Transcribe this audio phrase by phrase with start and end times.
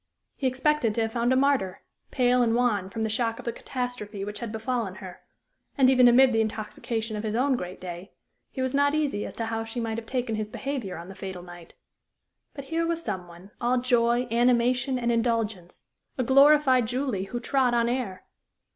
[0.35, 3.51] He expected to have found a martyr, pale and wan from the shock of the
[3.51, 5.21] catastrophe which had befallen her,
[5.77, 8.11] and, even amid the intoxication of his own great day,
[8.49, 11.13] he was not easy as to how she might have taken his behavior on the
[11.13, 11.75] fatal night.
[12.55, 15.85] But here was some one, all joy, animation, and indulgence
[16.17, 18.25] a glorified Julie who trod on air.